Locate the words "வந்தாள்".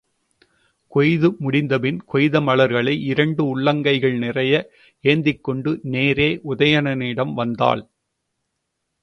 7.33-7.83